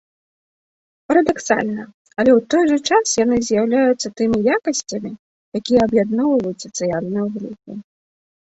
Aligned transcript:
Парадаксальна, 1.11 1.83
але 2.19 2.31
ў 2.37 2.39
той 2.53 2.65
жа 2.71 2.77
час 2.95 3.07
яны 3.23 3.37
з'яўляюцца 3.51 4.07
тымі 4.23 4.39
якасцямі, 4.57 5.11
якія 5.63 5.79
аб'ядноўваюць 5.89 6.57
сацыяльную 6.67 7.25
групу. 7.39 7.81